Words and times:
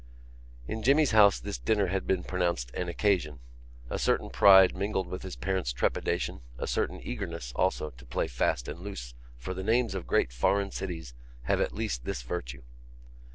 In 0.67 0.81
Jimmy's 0.81 1.11
house 1.11 1.39
this 1.39 1.59
dinner 1.59 1.85
had 1.85 2.07
been 2.07 2.23
pronounced 2.23 2.71
an 2.73 2.89
occasion. 2.89 3.37
A 3.87 3.99
certain 3.99 4.31
pride 4.31 4.75
mingled 4.75 5.05
with 5.07 5.21
his 5.21 5.35
parents' 5.35 5.73
trepidation, 5.73 6.41
a 6.57 6.65
certain 6.65 6.99
eagerness, 7.03 7.51
also, 7.55 7.91
to 7.91 8.05
play 8.07 8.25
fast 8.25 8.67
and 8.67 8.79
loose 8.79 9.13
for 9.37 9.53
the 9.53 9.61
names 9.61 9.93
of 9.93 10.07
great 10.07 10.33
foreign 10.33 10.71
cities 10.71 11.13
have 11.43 11.61
at 11.61 11.75
least 11.75 12.03
this 12.03 12.23
virtue. 12.23 12.63